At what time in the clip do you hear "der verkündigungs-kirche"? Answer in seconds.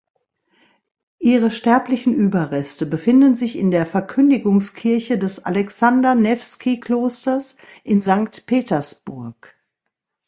3.69-5.19